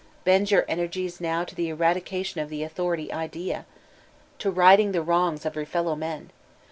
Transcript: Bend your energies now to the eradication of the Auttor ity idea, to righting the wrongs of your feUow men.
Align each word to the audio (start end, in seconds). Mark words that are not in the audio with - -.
Bend 0.23 0.49
your 0.49 0.65
energies 0.67 1.21
now 1.21 1.43
to 1.43 1.53
the 1.53 1.69
eradication 1.69 2.41
of 2.41 2.49
the 2.49 2.63
Auttor 2.63 2.95
ity 2.95 3.13
idea, 3.13 3.67
to 4.39 4.49
righting 4.49 4.93
the 4.93 5.03
wrongs 5.03 5.45
of 5.45 5.55
your 5.55 5.63
feUow 5.67 5.95
men. 5.95 6.31